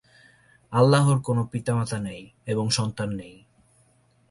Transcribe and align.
আল্লাহর 0.73 1.19
কোন 1.19 1.37
পিতা-মাতা 1.45 1.97
নেই 1.99 2.21
এবং 2.45 2.69
সন্তান 2.69 3.09
নেই। 3.09 3.35